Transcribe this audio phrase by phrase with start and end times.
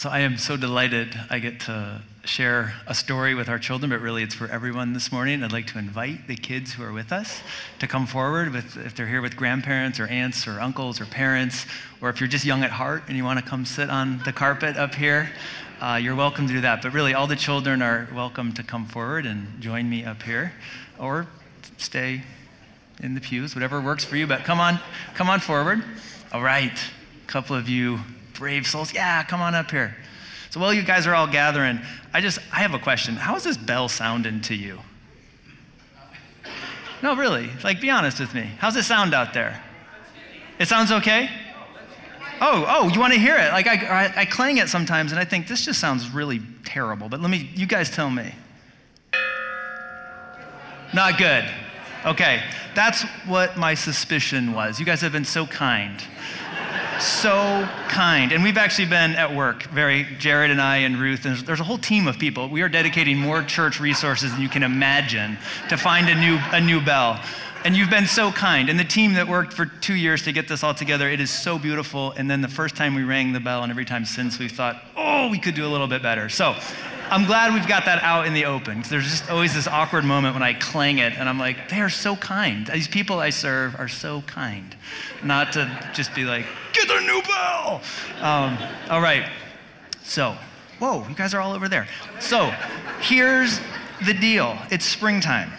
[0.00, 4.00] So I am so delighted I get to share a story with our children, but
[4.00, 5.44] really it's for everyone this morning.
[5.44, 7.42] I'd like to invite the kids who are with us
[7.80, 11.66] to come forward with, if they're here with grandparents or aunts or uncles or parents,
[12.00, 14.32] or if you're just young at heart and you want to come sit on the
[14.32, 15.28] carpet up here,
[15.82, 16.80] uh, you're welcome to do that.
[16.80, 20.54] But really, all the children are welcome to come forward and join me up here,
[20.98, 21.26] or
[21.76, 22.22] stay
[23.02, 24.26] in the pews, whatever works for you.
[24.26, 24.80] But come on,
[25.12, 25.84] come on forward.
[26.32, 28.00] All right, a couple of you
[28.40, 28.92] brave souls.
[28.92, 29.94] Yeah, come on up here.
[30.48, 31.78] So while you guys are all gathering,
[32.12, 33.14] I just I have a question.
[33.14, 34.80] How is this bell sounding to you?
[37.02, 37.50] No, really.
[37.62, 38.50] Like, be honest with me.
[38.58, 39.62] How's it sound out there?
[40.58, 41.30] It sounds okay.
[42.40, 43.52] Oh, oh, you want to hear it?
[43.52, 43.74] Like I,
[44.06, 47.10] I, I clang it sometimes, and I think this just sounds really terrible.
[47.10, 48.34] But let me, you guys tell me.
[50.94, 51.44] Not good.
[52.06, 52.42] Okay,
[52.74, 54.80] that's what my suspicion was.
[54.80, 56.02] You guys have been so kind
[57.02, 58.32] so kind.
[58.32, 61.64] And we've actually been at work, very, Jared and I and Ruth, and there's a
[61.64, 62.48] whole team of people.
[62.48, 66.60] We are dedicating more church resources than you can imagine to find a new, a
[66.60, 67.20] new bell.
[67.64, 68.70] And you've been so kind.
[68.70, 71.30] And the team that worked for two years to get this all together, it is
[71.30, 72.12] so beautiful.
[72.12, 74.82] And then the first time we rang the bell, and every time since, we thought,
[74.96, 76.28] oh, we could do a little bit better.
[76.28, 76.56] So
[77.10, 78.82] I'm glad we've got that out in the open.
[78.88, 81.90] There's just always this awkward moment when I clang it, and I'm like, they are
[81.90, 82.68] so kind.
[82.68, 84.76] These people I serve are so kind.
[85.24, 87.82] Not to just be like, get a new bell.
[88.20, 88.56] Um,
[88.88, 89.28] all right.
[90.04, 90.36] So,
[90.78, 91.88] whoa, you guys are all over there.
[92.20, 92.54] So,
[93.00, 93.60] here's
[94.06, 95.50] the deal it's springtime.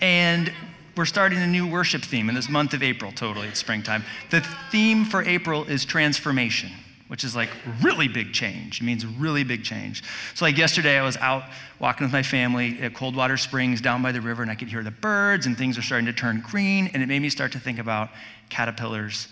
[0.00, 0.52] And
[0.96, 4.04] we're starting a new worship theme in this month of April, totally, it's springtime.
[4.30, 6.70] The theme for April is transformation,
[7.12, 7.50] which is like
[7.82, 8.80] really big change.
[8.80, 10.02] It means really big change.
[10.34, 11.44] So, like yesterday, I was out
[11.78, 14.82] walking with my family at Coldwater Springs down by the river, and I could hear
[14.82, 17.58] the birds, and things are starting to turn green, and it made me start to
[17.58, 18.08] think about
[18.48, 19.28] caterpillars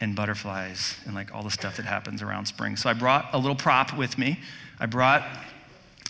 [0.00, 2.76] and butterflies and like all the stuff that happens around spring.
[2.76, 4.40] So I brought a little prop with me.
[4.80, 5.22] I brought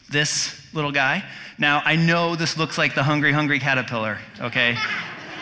[0.08, 1.24] this little guy.
[1.58, 4.76] Now, I know this looks like the hungry, hungry caterpillar, okay?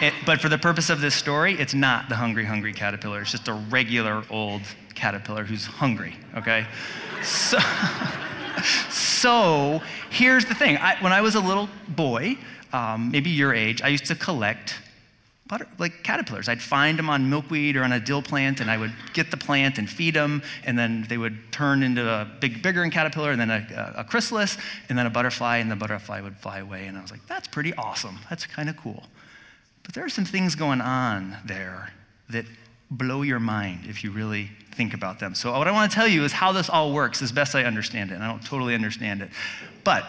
[0.00, 3.22] It, but for the purpose of this story, it's not the hungry, hungry caterpillar.
[3.22, 4.60] It's just a regular old
[4.94, 6.66] caterpillar who's hungry, okay?
[7.22, 7.58] So,
[8.90, 9.80] so
[10.10, 10.76] here's the thing.
[10.76, 12.36] I, when I was a little boy,
[12.74, 14.74] um, maybe your age, I used to collect
[15.46, 16.48] butter, like caterpillars.
[16.48, 19.38] I'd find them on milkweed or on a dill plant, and I would get the
[19.38, 23.40] plant and feed them, and then they would turn into a big, bigger caterpillar, and
[23.40, 24.58] then a, a, chrysalis,
[24.90, 26.86] and then a butterfly, and the butterfly would fly away.
[26.86, 28.18] And I was like, that's pretty awesome.
[28.28, 29.04] That's kind of cool.
[29.86, 31.92] But there are some things going on there
[32.28, 32.44] that
[32.90, 35.34] blow your mind if you really think about them.
[35.34, 37.64] So, what I want to tell you is how this all works as best I
[37.64, 38.14] understand it.
[38.14, 39.30] And I don't totally understand it.
[39.84, 40.04] But,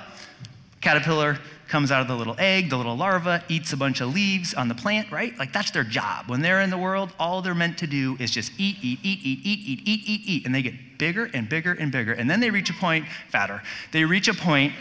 [0.81, 4.53] caterpillar, comes out of the little egg, the little larva, eats a bunch of leaves
[4.53, 5.37] on the plant, right?
[5.37, 6.29] Like that's their job.
[6.29, 9.19] When they're in the world, all they're meant to do is just eat, eat, eat,
[9.23, 10.45] eat, eat, eat, eat, eat, eat.
[10.45, 12.13] And they get bigger and bigger and bigger.
[12.13, 13.61] And then they reach a point, fatter,
[13.91, 14.73] they reach a point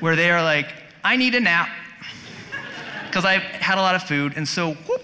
[0.00, 0.68] where they are like,
[1.02, 1.68] I need a nap
[3.14, 4.32] because I've had a lot of food.
[4.34, 5.00] And so, whoop,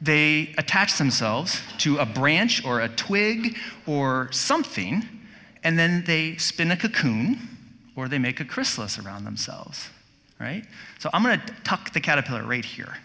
[0.00, 5.04] they attach themselves to a branch or a twig or something,
[5.62, 7.38] and then they spin a cocoon
[7.94, 9.90] or they make a chrysalis around themselves
[10.40, 10.64] right?
[10.98, 12.96] So I'm going to tuck the caterpillar right here.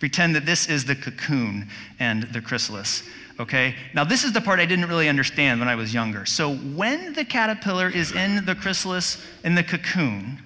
[0.00, 3.04] Pretend that this is the cocoon and the chrysalis,
[3.38, 3.76] okay?
[3.94, 6.26] Now, this is the part I didn't really understand when I was younger.
[6.26, 10.42] So, when the caterpillar is in the chrysalis, in the cocoon,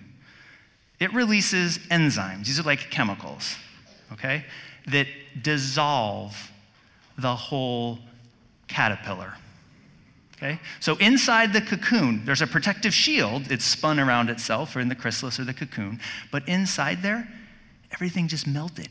[1.04, 2.46] it releases enzymes.
[2.46, 3.56] These are like chemicals,
[4.14, 4.44] okay,
[4.88, 5.06] that
[5.42, 6.50] dissolve
[7.18, 7.98] the whole
[8.68, 9.34] caterpillar.
[10.36, 10.58] Okay?
[10.80, 13.52] So inside the cocoon, there's a protective shield.
[13.52, 16.00] It's spun around itself or in the chrysalis or the cocoon.
[16.32, 17.28] But inside there,
[17.92, 18.88] everything just melted.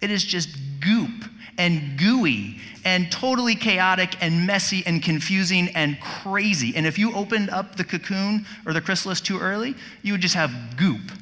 [0.00, 0.48] It is just
[0.80, 1.24] goop
[1.56, 6.74] and gooey and totally chaotic and messy and confusing and crazy.
[6.74, 10.34] And if you opened up the cocoon or the chrysalis too early, you would just
[10.34, 11.12] have goop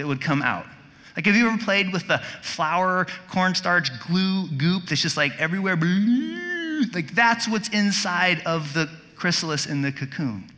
[0.00, 0.64] that would come out.
[1.14, 5.76] Like, have you ever played with the flour, cornstarch, glue, goop that's just like everywhere?
[6.94, 10.50] Like, that's what's inside of the chrysalis in the cocoon.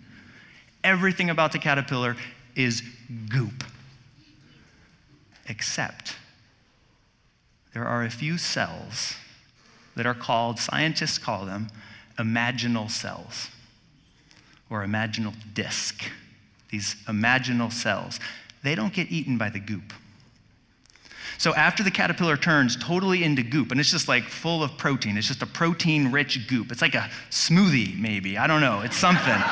[0.84, 2.16] Everything about the caterpillar
[2.54, 2.84] is
[3.28, 3.64] goop.
[5.48, 6.14] Except
[7.74, 9.16] there are a few cells
[9.96, 11.66] that are called, scientists call them,
[12.16, 13.48] imaginal cells
[14.70, 16.04] or imaginal disk.
[16.70, 18.20] These imaginal cells.
[18.62, 19.92] They don't get eaten by the goop.
[21.38, 25.16] So after the caterpillar turns totally into goop, and it's just like full of protein,
[25.16, 26.70] it's just a protein rich goop.
[26.70, 28.38] It's like a smoothie, maybe.
[28.38, 28.80] I don't know.
[28.82, 29.34] It's something.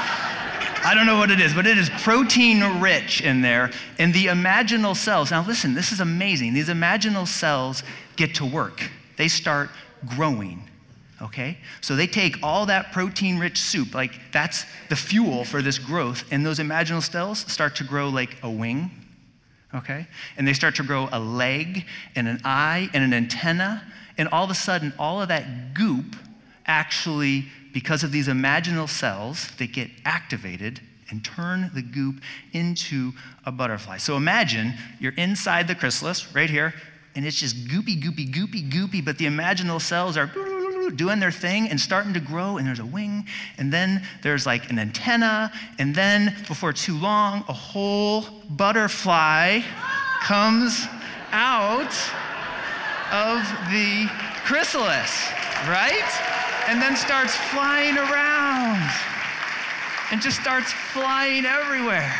[0.82, 3.70] I don't know what it is, but it is protein rich in there.
[3.98, 6.54] And the imaginal cells, now listen, this is amazing.
[6.54, 7.82] These imaginal cells
[8.16, 9.70] get to work, they start
[10.06, 10.69] growing.
[11.20, 11.58] Okay?
[11.80, 16.24] So they take all that protein rich soup, like that's the fuel for this growth,
[16.30, 18.90] and those imaginal cells start to grow like a wing,
[19.74, 20.06] okay?
[20.36, 21.84] And they start to grow a leg
[22.14, 23.82] and an eye and an antenna,
[24.16, 26.16] and all of a sudden, all of that goop
[26.66, 30.80] actually, because of these imaginal cells, they get activated
[31.10, 32.20] and turn the goop
[32.52, 33.12] into
[33.44, 33.96] a butterfly.
[33.96, 36.72] So imagine you're inside the chrysalis right here,
[37.16, 40.30] and it's just goopy, goopy, goopy, goopy, but the imaginal cells are
[40.96, 43.26] doing their thing and starting to grow, and there's a wing,
[43.58, 49.60] and then there's like an antenna, and then before too long, a whole butterfly
[50.20, 50.86] comes
[51.32, 51.92] out
[53.12, 54.08] of the
[54.44, 55.30] chrysalis,
[55.68, 56.10] right?
[56.68, 58.90] And then starts flying around
[60.10, 62.14] and just starts flying everywhere.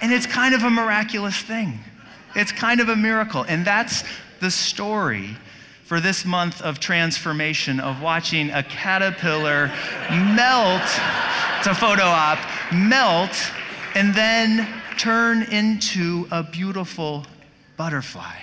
[0.00, 1.80] And it's kind of a miraculous thing.
[2.34, 3.44] It's kind of a miracle.
[3.48, 4.04] And that's
[4.40, 5.36] the story
[5.88, 9.68] for this month of transformation of watching a caterpillar
[10.10, 10.82] melt,
[11.64, 12.38] to photo op,
[12.70, 13.32] melt,
[13.94, 14.68] and then
[14.98, 17.24] turn into a beautiful
[17.78, 18.36] butterfly.